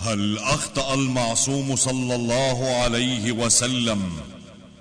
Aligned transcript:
هل 0.00 0.38
أخطأ 0.38 0.94
المعصوم 0.94 1.76
صلى 1.76 2.14
الله 2.14 2.74
عليه 2.74 3.32
وسلم 3.32 4.20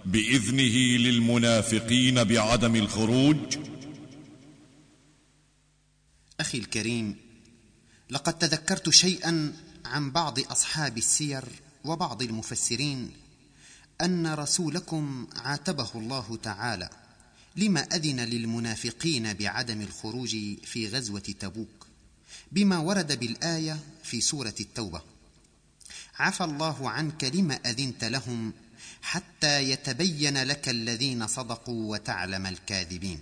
بإذنه 0.05 0.97
للمنافقين 0.97 2.23
بعدم 2.23 2.75
الخروج؟ 2.75 3.37
أخي 6.39 6.57
الكريم 6.57 7.15
لقد 8.09 8.37
تذكرت 8.37 8.89
شيئا 8.89 9.53
عن 9.85 10.11
بعض 10.11 10.39
أصحاب 10.39 10.97
السير 10.97 11.43
وبعض 11.85 12.21
المفسرين 12.21 13.11
أن 14.01 14.33
رسولكم 14.33 15.27
عاتبه 15.35 15.89
الله 15.95 16.39
تعالى 16.43 16.89
لما 17.55 17.81
أذن 17.81 18.19
للمنافقين 18.19 19.33
بعدم 19.33 19.81
الخروج 19.81 20.29
في 20.63 20.87
غزوة 20.87 21.19
تبوك. 21.19 21.78
بما 22.51 22.77
ورد 22.77 23.19
بالآية 23.19 23.79
في 24.03 24.21
سورة 24.21 24.55
التوبة. 24.59 25.01
عفى 26.19 26.43
الله 26.43 26.89
عنك 26.89 27.23
لما 27.23 27.55
أذنت 27.55 28.03
لهم 28.03 28.53
حتى 29.01 29.69
يتبين 29.69 30.43
لك 30.43 30.69
الذين 30.69 31.27
صدقوا 31.27 31.91
وتعلم 31.91 32.45
الكاذبين. 32.45 33.19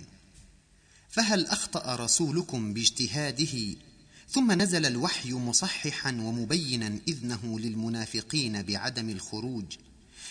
فهل 1.10 1.46
أخطأ 1.46 1.96
رسولكم 1.96 2.74
باجتهاده 2.74 3.76
ثم 4.30 4.52
نزل 4.52 4.86
الوحي 4.86 5.32
مصححا 5.32 6.10
ومبينا 6.10 6.98
إذنه 7.08 7.60
للمنافقين 7.60 8.62
بعدم 8.62 9.10
الخروج 9.10 9.64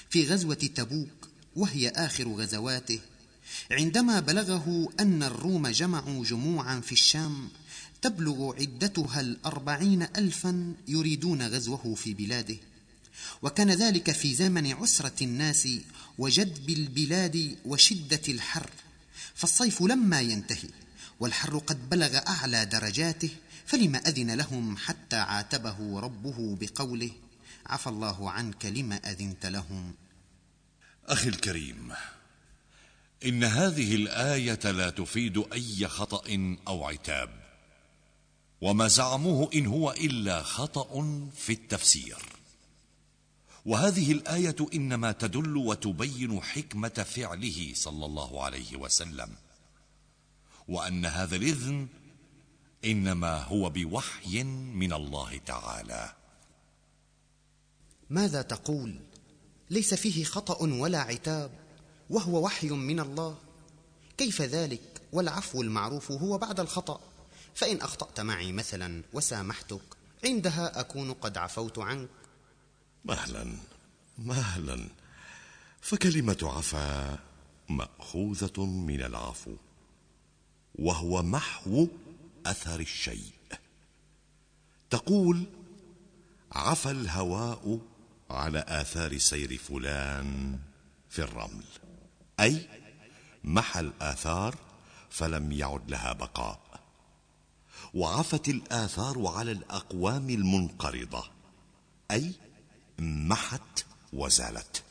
في 0.09 0.27
غزوة 0.27 0.55
تبوك 0.75 1.29
وهي 1.55 1.89
آخر 1.89 2.27
غزواته 2.27 2.99
عندما 3.71 4.19
بلغه 4.19 4.89
أن 4.99 5.23
الروم 5.23 5.67
جمعوا 5.67 6.25
جموعا 6.25 6.79
في 6.79 6.91
الشام 6.91 7.49
تبلغ 8.01 8.55
عدتها 8.55 9.21
الأربعين 9.21 10.03
الفا 10.03 10.73
يريدون 10.87 11.47
غزوه 11.47 11.95
في 11.95 12.13
بلاده. 12.13 12.57
وكان 13.41 13.71
ذلك 13.71 14.11
في 14.11 14.35
زمن 14.35 14.73
عسرة 14.73 15.23
الناس 15.23 15.67
وجدب 16.17 16.69
البلاد 16.69 17.57
وشدة 17.65 18.21
الحر. 18.27 18.69
فالصيف 19.35 19.81
لما 19.81 20.21
ينتهي 20.21 20.69
والحر 21.19 21.57
قد 21.57 21.89
بلغ 21.89 22.17
أعلى 22.27 22.65
درجاته 22.65 23.29
فلم 23.65 23.95
أذن 23.95 24.31
لهم 24.31 24.77
حتى 24.77 25.15
عاتبه 25.15 25.99
ربه 25.99 26.57
بقوله 26.61 27.11
عفى 27.65 27.87
الله 27.87 28.31
عنك 28.31 28.65
لم 28.65 28.93
أذنت 28.93 29.45
لهم؟ 29.45 29.93
أخي 31.05 31.29
الكريم 31.29 31.93
إن 33.25 33.43
هذه 33.43 33.95
الآية 33.95 34.71
لا 34.71 34.89
تفيد 34.89 35.43
أي 35.53 35.87
خطأ 35.87 36.57
أو 36.67 36.83
عتاب. 36.85 37.46
وما 38.61 38.87
زعموه 38.87 39.49
إن 39.55 39.65
هو 39.65 39.91
إلا 39.91 40.43
خطأ 40.43 41.03
في 41.35 41.53
التفسير. 41.53 42.17
وهذه 43.65 44.11
الآية 44.11 44.55
إنما 44.73 45.11
تدل 45.11 45.57
وتبين 45.57 46.41
حكمة 46.41 47.05
فعله 47.09 47.71
صلى 47.75 48.05
الله 48.05 48.43
عليه 48.43 48.75
وسلم 48.75 49.29
وأن 50.67 51.05
هذا 51.05 51.35
الإذن 51.35 51.87
إنما 52.85 53.43
هو 53.43 53.69
بوحي 53.69 54.43
من 54.73 54.93
الله 54.93 55.37
تعالى. 55.45 56.13
ماذا 58.09 58.41
تقول؟ 58.41 58.99
ليس 59.69 59.93
فيه 59.93 60.23
خطأ 60.23 60.63
ولا 60.63 60.99
عتاب 60.99 61.51
وهو 62.09 62.45
وحي 62.45 62.69
من 62.69 62.99
الله. 62.99 63.37
كيف 64.17 64.41
ذلك؟ 64.41 65.01
والعفو 65.13 65.61
المعروف 65.61 66.11
هو 66.11 66.37
بعد 66.37 66.59
الخطأ. 66.59 66.99
فإن 67.57 67.81
أخطأت 67.81 68.19
معي 68.19 68.51
مثلا 68.51 69.03
وسامحتك 69.13 69.81
عندها 70.23 70.79
أكون 70.79 71.13
قد 71.13 71.37
عفوت 71.37 71.79
عنك. 71.79 72.09
مهلا 73.05 73.57
مهلا. 74.17 74.87
فكلمة 75.81 76.37
عفا 76.43 77.19
مأخوذة 77.69 78.65
من 78.65 79.01
العفو 79.01 79.55
وهو 80.75 81.23
محو 81.23 81.87
أثر 82.45 82.79
الشيء. 82.79 83.31
تقول 84.89 85.45
عفى 86.51 86.91
الهواء 86.91 87.79
على 88.29 88.65
آثار 88.67 89.17
سير 89.17 89.57
فلان 89.57 90.59
في 91.09 91.19
الرمل. 91.19 91.65
أي 92.39 92.69
محى 93.43 93.79
الآثار 93.79 94.55
فلم 95.09 95.51
يعد 95.51 95.91
لها 95.91 96.13
بقاء. 96.13 96.66
وعفت 97.97 98.49
الآثار 98.49 99.27
على 99.27 99.51
الأقوام 99.51 100.29
المنقرضة 100.29 101.23
أي 102.11 102.31
محت 102.99 103.85
وزالت. 104.13 104.83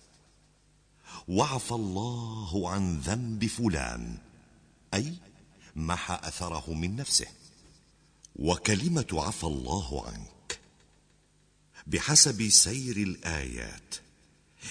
وعفى 1.28 1.72
الله 1.72 2.70
عن 2.70 2.98
ذنب 2.98 3.46
فلان 3.46 4.18
أي 4.94 5.14
محى 5.76 6.18
أثره 6.22 6.72
من 6.72 6.96
نفسه. 6.96 7.26
وكلمة 8.36 9.06
عفى 9.12 9.44
الله 9.44 10.06
عنك 10.06 10.60
بحسب 11.86 12.48
سير 12.48 12.96
الآيات 12.96 13.94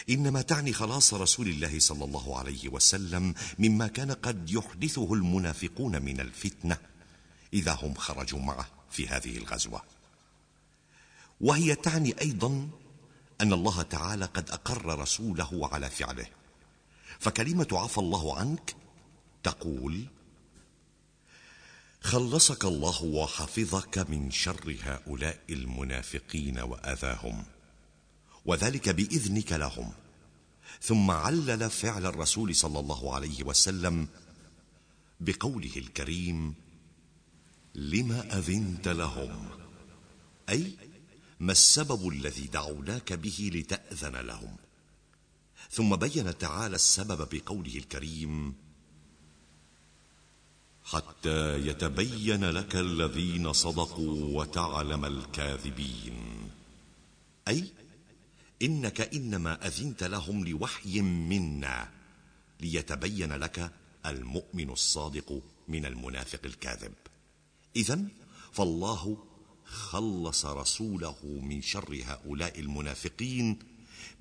إنما 0.10 0.42
تعني 0.42 0.74
خلاص 0.74 1.14
رسول 1.14 1.48
الله 1.48 1.80
صلى 1.80 2.06
الله 2.06 2.38
عليه 2.38 2.70
وسلم 2.70 3.34
مما 3.60 3.88
كان 3.88 4.12
قد 4.12 4.50
يحدثه 4.50 5.14
المنافقون 5.14 6.02
من 6.02 6.20
الفتنة. 6.20 6.78
إذا 7.56 7.74
هم 7.74 7.94
خرجوا 7.94 8.40
معه 8.40 8.68
في 8.92 9.08
هذه 9.08 9.38
الغزوة. 9.38 9.82
وهي 11.42 11.76
تعني 11.76 12.22
أيضا 12.22 12.70
أن 13.42 13.54
الله 13.54 13.82
تعالى 13.82 14.26
قد 14.26 14.50
أقر 14.50 15.00
رسوله 15.00 15.70
على 15.72 15.90
فعله. 15.90 16.26
فكلمة 17.20 17.68
عفى 17.72 17.98
الله 17.98 18.38
عنك 18.40 18.76
تقول 19.44 20.06
خلصك 22.02 22.66
الله 22.66 23.04
وحفظك 23.04 23.98
من 23.98 24.32
شر 24.32 24.78
هؤلاء 24.84 25.40
المنافقين 25.50 26.60
وأذاهم 26.60 27.46
وذلك 28.46 28.90
بإذنك 28.90 29.52
لهم. 29.52 29.94
ثم 30.82 31.12
علل 31.12 31.70
فعل 31.70 32.06
الرسول 32.06 32.56
صلى 32.56 32.80
الله 32.80 33.16
عليه 33.16 33.44
وسلم 33.44 34.08
بقوله 35.20 35.72
الكريم 35.78 36.56
لما 37.76 38.38
أذنت 38.38 38.88
لهم؟ 38.88 39.50
أي 40.50 40.72
ما 41.40 41.52
السبب 41.52 42.10
الذي 42.10 42.48
دعوناك 42.48 43.14
به 43.14 43.52
لتأذن 43.54 44.16
لهم؟ 44.16 44.56
ثم 45.72 45.96
بين 45.96 46.38
تعالى 46.38 46.76
السبب 46.76 47.30
بقوله 47.32 47.76
الكريم 47.78 48.56
حتى 50.84 51.68
يتبين 51.68 52.46
لك 52.50 52.76
الذين 52.76 53.54
صدقوا 53.54 54.42
وتعلم 54.42 55.06
الكاذبين. 55.06 56.50
أي 57.48 57.72
إنك 58.62 59.02
إنما 59.02 59.68
أذنت 59.68 60.04
لهم 60.04 60.48
لوحي 60.48 61.02
منا 61.02 61.92
ليتبين 62.60 63.34
لك 63.34 63.72
المؤمن 64.06 64.70
الصادق 64.70 65.42
من 65.68 65.86
المنافق 65.86 66.40
الكاذب. 66.46 66.94
اذا 67.76 68.08
فالله 68.52 69.18
خلص 69.66 70.46
رسوله 70.46 71.18
من 71.24 71.62
شر 71.62 72.02
هؤلاء 72.06 72.60
المنافقين 72.60 73.60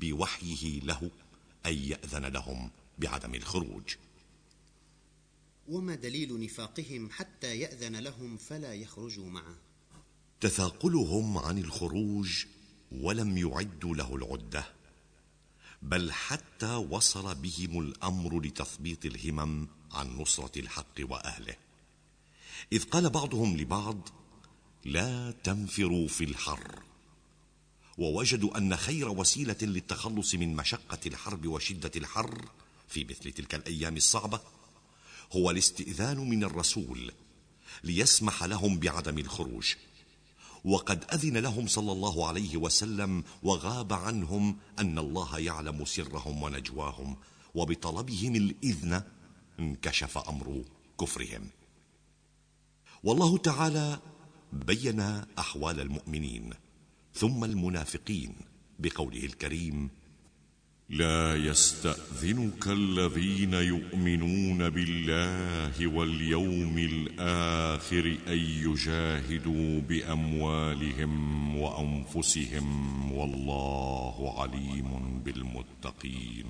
بوحيه 0.00 0.80
له 0.80 1.10
أن 1.66 1.74
يأذن 1.74 2.26
لهم 2.26 2.70
بعدم 2.98 3.34
الخروج. 3.34 3.94
وما 5.68 5.94
دليل 5.94 6.40
نفاقهم 6.40 7.10
حتى 7.10 7.58
يأذن 7.58 7.96
لهم 7.96 8.36
فلا 8.36 8.74
يخرجوا 8.74 9.30
معه؟ 9.30 9.54
تثاقلهم 10.40 11.38
عن 11.38 11.58
الخروج 11.58 12.44
ولم 12.92 13.38
يعدوا 13.38 13.94
له 13.94 14.16
العدة 14.16 14.66
بل 15.82 16.12
حتى 16.12 16.74
وصل 16.74 17.34
بهم 17.34 17.80
الأمر 17.80 18.40
لتثبيط 18.40 19.04
الهمم 19.04 19.68
عن 19.92 20.16
نصرة 20.16 20.58
الحق 20.58 21.00
وأهله. 21.00 21.63
إذ 22.72 22.84
قال 22.84 23.10
بعضهم 23.10 23.56
لبعض 23.56 24.08
لا 24.84 25.34
تنفروا 25.44 26.08
في 26.08 26.24
الحر. 26.24 26.82
ووجدوا 27.98 28.58
أن 28.58 28.76
خير 28.76 29.08
وسيلة 29.08 29.56
للتخلص 29.62 30.34
من 30.34 30.56
مشقة 30.56 30.98
الحرب 31.06 31.46
وشدة 31.46 31.90
الحر 31.96 32.48
في 32.88 33.04
مثل 33.04 33.32
تلك 33.32 33.54
الأيام 33.54 33.96
الصعبة 33.96 34.40
هو 35.32 35.50
الاستئذان 35.50 36.18
من 36.18 36.44
الرسول 36.44 37.12
ليسمح 37.84 38.44
لهم 38.44 38.78
بعدم 38.78 39.18
الخروج. 39.18 39.74
وقد 40.64 41.04
أذن 41.12 41.36
لهم 41.36 41.66
صلى 41.66 41.92
الله 41.92 42.28
عليه 42.28 42.56
وسلم 42.56 43.24
وغاب 43.42 43.92
عنهم 43.92 44.56
أن 44.78 44.98
الله 44.98 45.38
يعلم 45.38 45.84
سرهم 45.84 46.42
ونجواهم 46.42 47.16
وبطلبهم 47.54 48.34
الإذن 48.34 49.02
انكشف 49.58 50.18
أمر 50.18 50.64
كفرهم. 51.00 51.50
والله 53.04 53.38
تعالى 53.38 53.98
بين 54.52 55.00
أحوال 55.38 55.80
المؤمنين 55.80 56.50
ثم 57.14 57.44
المنافقين 57.44 58.34
بقوله 58.78 59.24
الكريم 59.24 59.90
لا 60.88 61.36
يستأذنك 61.36 62.68
الذين 62.68 63.54
يؤمنون 63.54 64.70
بالله 64.70 65.86
واليوم 65.86 66.78
الآخر 66.78 68.16
أن 68.28 68.38
يجاهدوا 68.38 69.80
بأموالهم 69.80 71.56
وأنفسهم 71.56 73.12
والله 73.12 74.40
عليم 74.40 75.20
بالمتقين. 75.24 76.46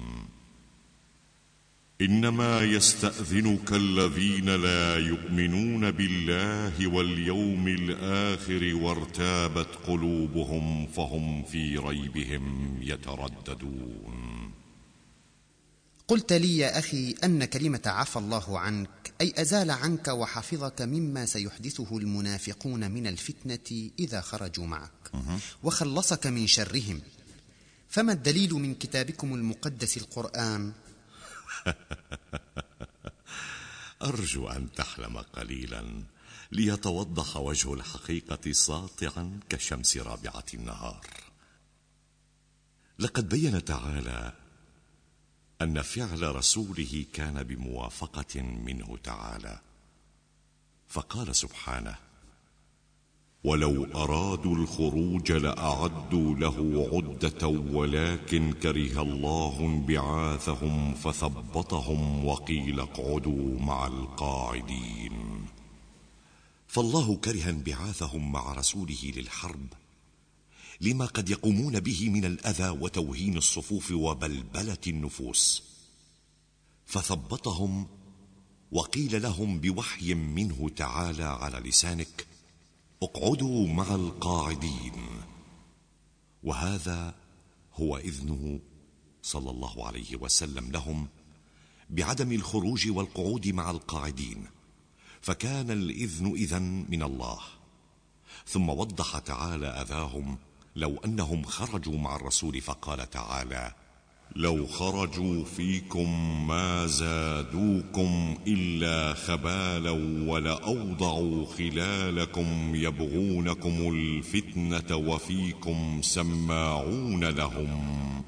إنما 2.04 2.60
يستأذنك 2.60 3.72
الذين 3.72 4.48
لا 4.48 4.96
يؤمنون 4.96 5.90
بالله 5.90 6.86
واليوم 6.86 7.68
الآخر 7.68 8.74
وارتابت 8.74 9.68
قلوبهم 9.86 10.86
فهم 10.86 11.42
في 11.42 11.78
ريبهم 11.78 12.78
يترددون. 12.82 14.50
قلت 16.08 16.32
لي 16.32 16.56
يا 16.56 16.78
أخي 16.78 17.14
أن 17.24 17.44
كلمة 17.44 17.82
عفى 17.86 18.18
الله 18.18 18.58
عنك 18.58 19.12
أي 19.20 19.34
أزال 19.36 19.70
عنك 19.70 20.08
وحفظك 20.08 20.82
مما 20.82 21.26
سيحدثه 21.26 21.98
المنافقون 21.98 22.90
من 22.90 23.06
الفتنة 23.06 23.90
إذا 23.98 24.20
خرجوا 24.20 24.66
معك. 24.66 24.90
وخلصك 25.62 26.26
من 26.26 26.46
شرهم. 26.46 27.00
فما 27.88 28.12
الدليل 28.12 28.54
من 28.54 28.74
كتابكم 28.74 29.34
المقدس 29.34 29.96
القرآن؟ 29.96 30.72
أرجو 34.02 34.48
أن 34.48 34.72
تحلم 34.72 35.18
قليلا 35.18 36.02
ليتوضح 36.52 37.36
وجه 37.36 37.74
الحقيقة 37.74 38.52
ساطعا 38.52 39.40
كشمس 39.48 39.96
رابعة 39.96 40.44
النهار. 40.54 41.06
لقد 42.98 43.28
بين 43.28 43.64
تعالى 43.64 44.32
أن 45.62 45.82
فعل 45.82 46.36
رسوله 46.36 47.04
كان 47.12 47.42
بموافقة 47.42 48.42
منه 48.42 48.98
تعالى 49.02 49.60
فقال 50.88 51.36
سبحانه 51.36 51.96
ولو 53.44 53.84
أرادوا 53.84 54.56
الخروج 54.56 55.32
لأعدوا 55.32 56.34
له 56.34 56.88
عدة 56.92 57.48
ولكن 57.48 58.52
كره 58.52 59.02
الله 59.02 59.60
انبعاثهم 59.60 60.94
فثبطهم 60.94 62.26
وقيل 62.26 62.80
اقعدوا 62.80 63.60
مع 63.60 63.86
القاعدين. 63.86 65.46
فالله 66.68 67.16
كره 67.16 67.50
انبعاثهم 67.50 68.32
مع 68.32 68.52
رسوله 68.52 69.12
للحرب. 69.16 69.66
لما 70.80 71.06
قد 71.06 71.30
يقومون 71.30 71.80
به 71.80 72.08
من 72.08 72.24
الأذى 72.24 72.68
وتوهين 72.68 73.36
الصفوف 73.36 73.90
وبلبلة 73.90 74.78
النفوس. 74.86 75.62
فثبطهم 76.86 77.86
وقيل 78.72 79.22
لهم 79.22 79.60
بوحي 79.60 80.14
منه 80.14 80.68
تعالى 80.76 81.24
على 81.24 81.68
لسانك 81.68 82.33
اقعدوا 83.02 83.68
مع 83.68 83.94
القاعدين. 83.94 84.92
وهذا 86.42 87.14
هو 87.74 87.96
إذنه 87.96 88.60
صلى 89.22 89.50
الله 89.50 89.86
عليه 89.86 90.16
وسلم 90.16 90.70
لهم 90.70 91.08
بعدم 91.90 92.32
الخروج 92.32 92.90
والقعود 92.90 93.48
مع 93.48 93.70
القاعدين. 93.70 94.46
فكان 95.20 95.70
الإذن 95.70 96.32
اذا 96.32 96.58
من 96.58 97.02
الله. 97.02 97.40
ثم 98.46 98.68
وضح 98.68 99.18
تعالى 99.18 99.66
أذاهم 99.66 100.38
لو 100.76 100.96
أنهم 101.04 101.44
خرجوا 101.44 101.98
مع 101.98 102.16
الرسول 102.16 102.60
فقال 102.60 103.10
تعالى 103.10 103.74
لو 104.36 104.66
خرجوا 104.66 105.44
فيكم 105.44 106.08
ما 106.46 106.86
زادوكم 106.86 108.38
إلا 108.46 109.14
خبالا 109.14 109.90
ولأوضعوا 110.30 111.46
خلالكم 111.46 112.74
يبغونكم 112.74 113.88
الفتنة 113.94 114.96
وفيكم 114.96 116.02
سماعون 116.02 117.24
لهم 117.24 118.24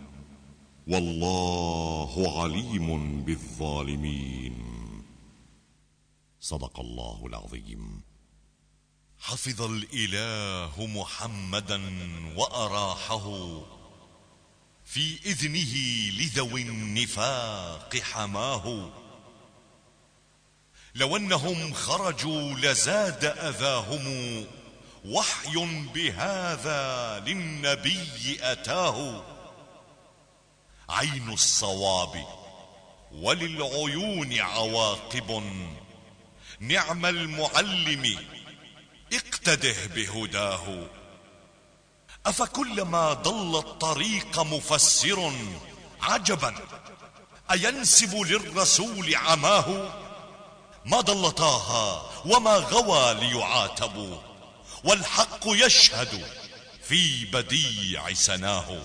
والله 0.87 2.43
عليم 2.43 3.21
بالظالمين. 3.25 4.55
صدق 6.41 6.81
الله 6.81 7.27
العظيم. 7.27 8.03
حفظ 9.19 9.63
الإله 9.63 10.87
محمدا 10.87 11.81
وأراحه. 12.37 13.61
في 14.87 15.19
إذنه 15.27 15.75
لذوي 16.21 16.63
النفاق 16.63 17.97
حماه. 17.97 18.91
لو 20.95 21.17
أنهم 21.17 21.73
خرجوا 21.73 22.53
لزاد 22.53 23.25
أذاهم 23.25 24.47
وحي 25.05 25.55
بهذا 25.95 27.19
للنبي 27.27 28.39
أتاه. 28.41 29.25
عين 30.89 31.33
الصواب 31.33 32.27
وللعيون 33.13 34.39
عواقب. 34.39 35.43
نعم 36.61 37.07
المعلم 37.07 38.19
اقتده 39.13 39.87
بهداه. 39.87 40.89
أفكلما 42.27 43.13
ضل 43.13 43.59
الطريق 43.59 44.39
مفسر 44.41 45.33
عجبا؟ 46.03 46.55
أينسب 47.53 48.15
للرسول 48.17 49.15
عماه؟ 49.15 49.95
ما 50.87 51.01
ضل 51.01 51.31
طه 51.31 52.03
وما 52.27 52.51
غوى 52.57 53.15
ليعاتبوا 53.15 54.17
والحق 54.85 55.41
يشهد 55.47 56.27
في 56.83 57.25
بديع 57.25 58.15
سناه. 58.15 58.83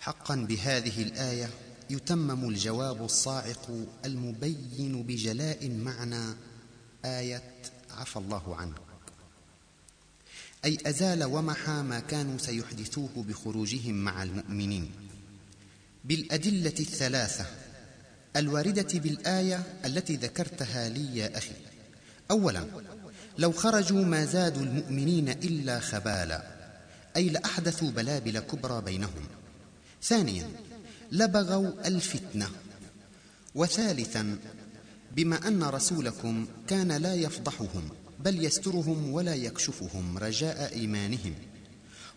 حقا 0.00 0.34
بهذه 0.36 1.02
الآية 1.02 1.50
يتمم 1.90 2.48
الجواب 2.48 3.04
الصاعق 3.04 3.70
المبين 4.04 5.02
بجلاء 5.02 5.68
معنى 5.68 6.36
آية 7.04 7.42
عفى 7.90 8.16
الله 8.16 8.56
عنك 8.56 8.91
أي 10.64 10.78
أزال 10.86 11.24
ومحى 11.24 11.72
ما 11.82 12.00
كانوا 12.00 12.38
سيحدثوه 12.38 13.10
بخروجهم 13.16 13.94
مع 13.94 14.22
المؤمنين. 14.22 14.90
بالأدلة 16.04 16.74
الثلاثة 16.80 17.46
الواردة 18.36 18.98
بالآية 18.98 19.80
التي 19.84 20.16
ذكرتها 20.16 20.88
لي 20.88 21.16
يا 21.16 21.38
أخي. 21.38 21.54
أولا 22.30 22.64
لو 23.38 23.52
خرجوا 23.52 24.04
ما 24.04 24.24
زادوا 24.24 24.62
المؤمنين 24.62 25.28
إلا 25.28 25.80
خبالا 25.80 26.42
أي 27.16 27.28
لأحدثوا 27.28 27.90
بلابل 27.90 28.38
كبرى 28.38 28.82
بينهم. 28.82 29.26
ثانيا 30.02 30.50
لبغوا 31.12 31.88
الفتنة. 31.88 32.50
وثالثا 33.54 34.38
بما 35.16 35.48
أن 35.48 35.62
رسولكم 35.62 36.46
كان 36.68 36.92
لا 36.92 37.14
يفضحهم 37.14 37.88
بل 38.24 38.44
يسترهم 38.44 39.12
ولا 39.12 39.34
يكشفهم 39.34 40.18
رجاء 40.18 40.74
إيمانهم. 40.74 41.34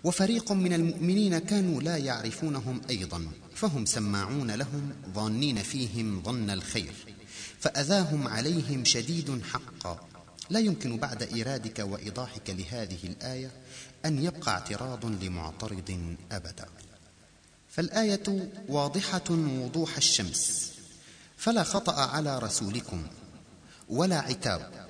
وفريق 0.03 0.51
من 0.51 0.73
المؤمنين 0.73 1.37
كانوا 1.37 1.81
لا 1.81 1.97
يعرفونهم 1.97 2.81
أيضا 2.89 3.27
فهم 3.55 3.85
سماعون 3.85 4.51
لهم 4.51 4.93
ظانين 5.13 5.63
فيهم 5.63 6.23
ظن 6.23 6.49
الخير 6.49 6.93
فأذاهم 7.59 8.27
عليهم 8.27 8.85
شديد 8.85 9.41
حقا. 9.43 10.07
لا 10.49 10.59
يمكن 10.59 10.97
بعد 10.97 11.23
إيرادك 11.23 11.79
وإيضاحك 11.79 12.49
لهذه 12.49 12.97
الآية 13.03 13.51
أن 14.05 14.23
يبقى 14.23 14.51
اعتراض 14.51 15.05
لمعترض 15.05 16.15
ابدا. 16.31 16.65
فالآية 17.69 18.49
واضحة 18.67 19.29
وضوح 19.29 19.97
الشمس 19.97 20.71
فلا 21.37 21.63
خطأ 21.63 22.01
على 22.01 22.39
رسولكم 22.39 23.03
ولا 23.89 24.19
عتاب. 24.19 24.85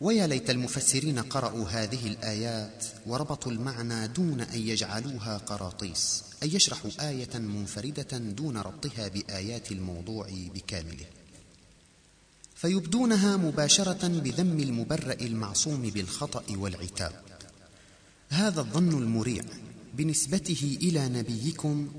ويا 0.00 0.26
ليت 0.26 0.50
المفسرين 0.50 1.18
قرأوا 1.18 1.68
هذه 1.68 2.06
الآيات 2.06 2.84
وربطوا 3.06 3.52
المعنى 3.52 4.08
دون 4.08 4.40
أن 4.40 4.60
يجعلوها 4.60 5.38
قراطيس 5.38 6.24
أن 6.42 6.48
يشرحوا 6.48 6.90
آية 7.00 7.38
منفردة 7.38 8.18
دون 8.18 8.58
ربطها 8.58 9.08
بآيات 9.08 9.72
الموضوع 9.72 10.28
بكامله. 10.54 11.06
فيبدونها 12.54 13.36
مباشرة 13.36 14.08
بذم 14.08 14.60
المبرأ 14.60 15.12
المعصوم 15.12 15.82
بالخطأ 15.82 16.44
والعتاب. 16.50 17.22
هذا 18.28 18.60
الظن 18.60 18.88
المريع 18.88 19.44
بنسبته 19.94 20.78
إلى 20.82 21.08
نبيكم 21.08 21.92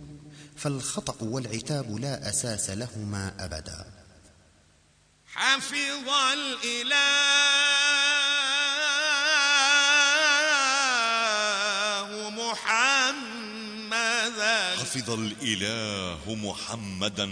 فالخطأ 0.56 1.24
والعتاب 1.24 1.96
لا 1.96 2.30
أساس 2.30 2.70
لهما 2.70 3.46
أبدا. 3.46 3.86
حفظ 5.26 6.10
الإله 6.34 7.59
عما 12.70 14.30
ذلك 14.38 14.80
حفظ 14.80 15.10
الإله 15.10 16.22
محمدا 16.28 17.30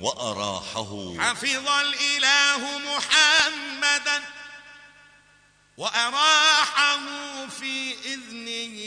وأراحه. 0.00 1.14
حفظ 1.18 1.68
الإله 1.68 2.78
محمدا 2.78 4.22
وأراحه 5.76 6.98
في 7.46 7.94
إذنه. 8.04 8.78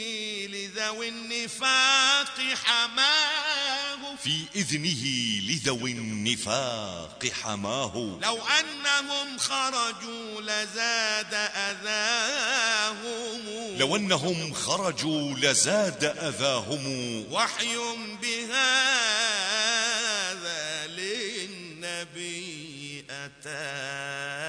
لذوي 0.80 1.08
النفاق 1.08 2.40
حماه. 2.64 4.16
في 4.24 4.44
إذنه 4.56 5.04
لذوي 5.50 5.92
النفاق 5.92 7.26
حماه. 7.42 8.18
لو 8.22 8.38
أنهم 8.46 9.38
خرجوا 9.38 10.40
لزاد 10.40 11.34
أذاهم. 11.54 13.40
لو 13.78 13.96
أنهم 13.96 14.54
خرجوا 14.54 15.34
لزاد 15.34 16.04
أذاهم. 16.04 17.24
وحي 17.32 17.76
بهذا 18.22 18.46
للنبي 20.86 22.50
أتاه 23.10 24.39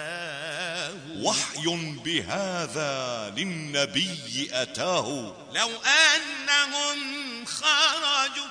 بهذا 1.75 3.29
للنبي 3.37 4.49
أتاه. 4.51 5.35
لو 5.53 5.71
أنهم 5.81 7.45
خرجوا 7.45 8.47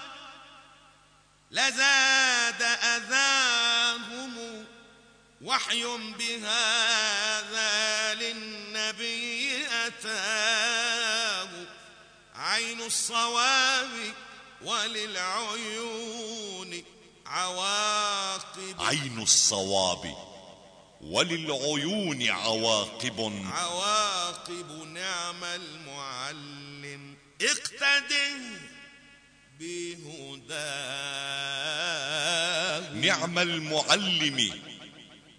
لزاد 1.51 2.63
أذاهم 2.63 4.65
وحي 5.43 5.85
بهذا 6.19 8.15
للنبي 8.15 9.67
أتاه. 9.87 11.49
عين 12.35 12.81
الصواب 12.81 14.15
وللعيون 14.63 16.85
عواقب. 17.27 18.81
عين 18.81 19.23
الصواب. 19.23 20.30
وللعيون 21.01 22.29
عواقب. 22.29 23.43
عواقب 23.53 24.89
نعم 24.95 25.45
المعلم. 25.45 27.17
اقتده 27.41 28.37
بهداه. 29.59 30.61
نعم 32.95 33.39
المعلم. 33.39 34.61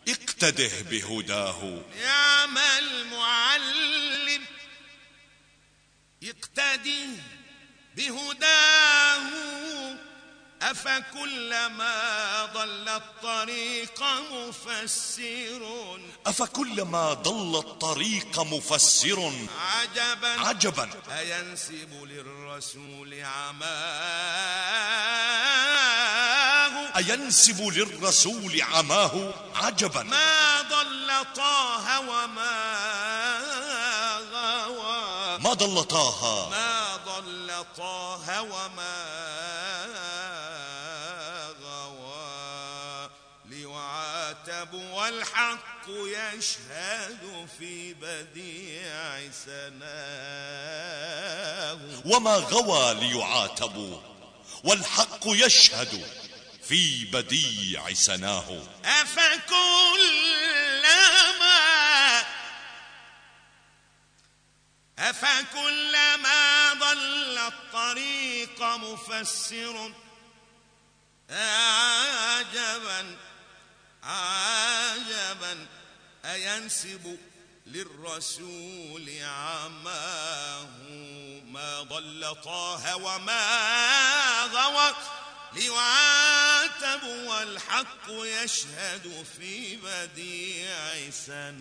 اقتده 0.07 0.81
بهداه. 0.89 1.83
نعم 2.03 2.57
المعلم. 2.57 4.45
اقتده 6.23 7.07
بهداه. 7.95 8.70
أفكلما 10.71 11.95
ضل 12.53 12.89
الطريق 12.89 14.03
مفسر 14.31 15.61
أفكلما 16.25 17.13
ضل 17.13 17.59
الطريق 17.59 18.39
مفسر 18.39 19.31
عجبا 19.75 20.39
عجبا. 20.39 20.89
أينسب 21.19 22.03
للرسول 22.03 23.23
عماه 23.23 23.71
أينسب 26.97 27.61
للرسول 27.61 28.61
عماه 28.61 29.33
عجبا. 29.55 30.03
ما 30.03 30.61
ضل 30.61 31.11
طه 31.35 31.99
وما 31.99 32.55
غوى. 34.31 35.39
ما 35.39 35.53
ضل 35.53 35.83
طه 35.83 36.49
ما 36.49 36.95
ضل 37.05 37.65
طه 37.77 38.41
وما 38.41 38.90
ليعاتب 44.47 44.73
والحق 44.73 45.87
يشهد 45.87 47.49
في 47.59 47.93
بديع 47.93 49.31
سناه. 49.31 49.69
وما 52.05 52.35
غوى 52.35 52.93
ليعاتبوا 52.93 54.01
والحق 54.63 55.19
يشهد 55.25 56.05
في 56.63 57.05
بديع 57.05 57.93
سناه. 57.93 58.63
أفكلما 58.85 59.41
أفكلما 64.99 66.73
ضل 66.73 67.37
الطريق 67.37 68.61
مفسر. 68.61 69.93
عجبا 71.29 73.17
عجبا 74.03 75.67
أينسب 76.25 77.17
للرسول 77.65 79.09
عماه 79.21 80.67
ما 81.45 81.81
ضل 81.81 82.35
طه 82.43 82.95
وما 82.95 84.43
غوى؟ 84.45 84.95
ليعاتب 85.53 87.03
والحق 87.03 88.09
يشهد 88.09 89.25
في 89.37 89.75
بديع 89.75 91.09
سناه. 91.09 91.51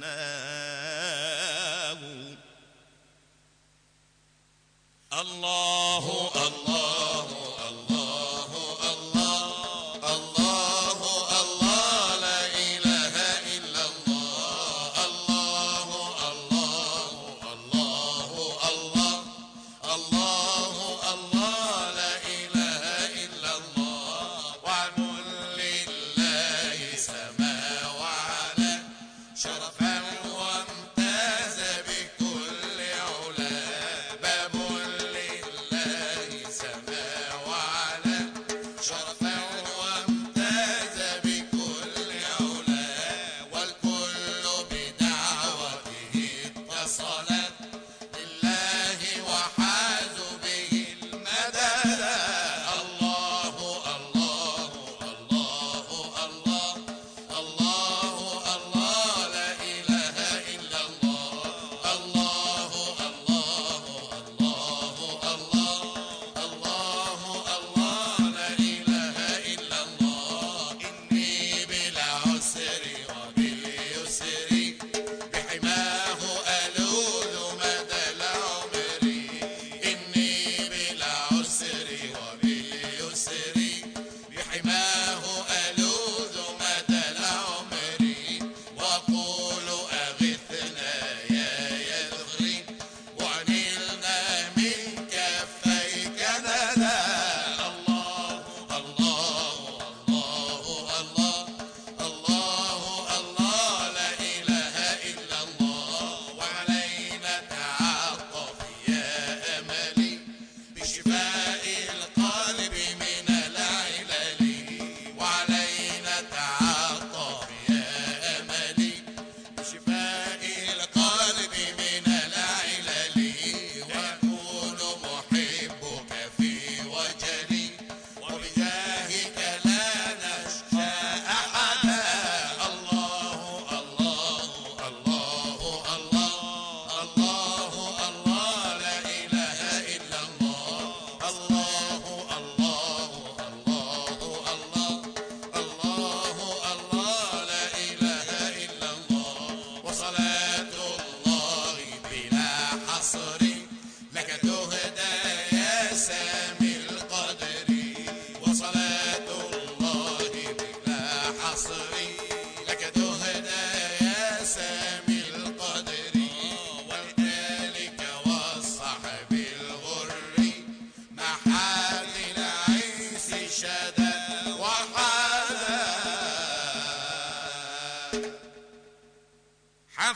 الله 5.12 6.30
الله. 6.46 7.39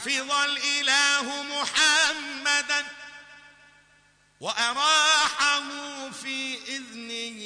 حفظ 0.04 0.32
الإله 0.32 1.42
محمدا 1.42 2.84
وأراحه 4.40 5.62
في 6.10 6.58
إذنه 6.68 7.40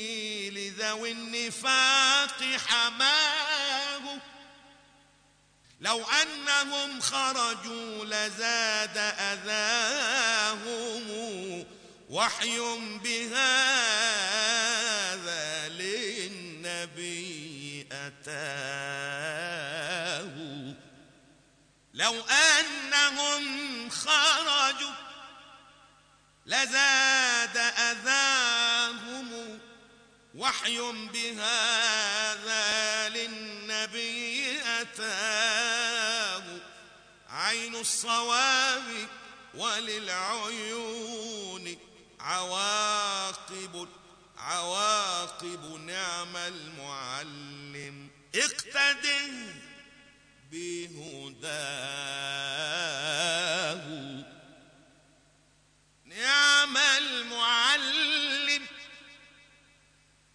لذوي 0.58 1.10
النفاق 1.10 2.42
حماه. 2.68 4.18
لو 5.80 6.04
أنهم 6.04 7.00
خرجوا 7.00 8.04
لزاد 8.04 8.98
أذاهم 9.18 10.68
وحي 12.10 12.58
بهذا 13.04 14.77
لو 22.08 22.20
أنهم 22.20 23.90
خرجوا 23.90 24.92
لزاد 26.46 27.56
أذاهم 27.56 29.58
وحي 30.34 30.78
بهذا 31.12 33.08
للنبي 33.08 34.60
أتاه. 34.80 36.42
عين 37.28 37.76
الصواب 37.76 39.08
وللعيون 39.54 40.98
عواقب 42.20 43.88
عواقب 44.38 45.80
نعم 45.86 46.36
المعلم. 46.36 48.08
اقتده 48.34 49.67
بهداه. 50.50 52.18
نعم 56.04 56.76
المعلم 56.76 58.66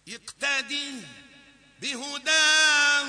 يقتدي 0.06 0.92
بهداه. 1.80 3.04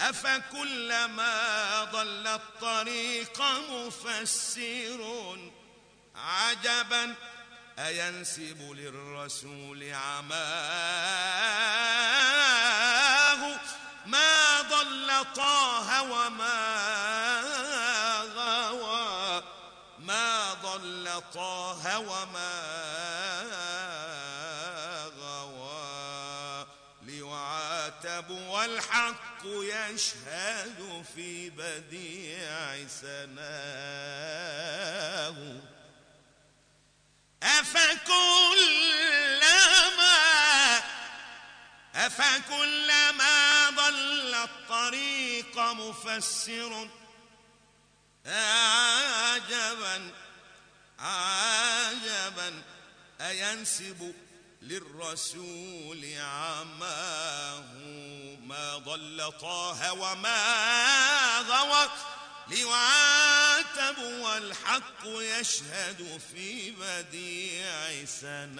أفكلما 0.00 1.84
ضل 1.84 2.26
الطريق 2.26 3.42
مفسر 3.70 5.00
عجبا 6.14 7.14
أينسب 7.78 8.72
للرسول 8.72 9.92
عماه 9.92 11.77
ضل 21.68 21.74
طه 21.74 21.98
وما 21.98 22.54
غوى 25.18 26.66
ليعاتب 27.02 28.30
والحق 28.30 29.42
يشهد 29.44 31.04
في 31.14 31.50
بديع 31.50 32.86
سناه. 32.88 33.78
أفكلما 37.42 38.88
أفكلما 41.94 43.70
ضل 43.70 44.34
الطريق 44.34 45.58
مفسر. 45.58 46.88
عجبا 48.26 50.12
عجبا 50.98 52.62
أينسب 53.20 54.14
للرسول 54.62 56.14
عماه 56.18 57.64
ما 58.40 58.78
ضل 58.78 59.32
طه 59.40 59.92
وما 59.92 61.40
غوى؟ 61.40 61.88
ليعاتب 62.48 63.98
والحق 63.98 65.06
يشهد 65.06 66.20
في 66.32 66.70
بديع 66.70 68.04
سناه. 68.04 68.58